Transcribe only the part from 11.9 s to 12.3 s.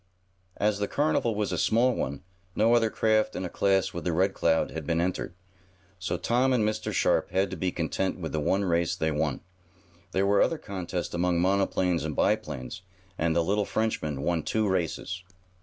and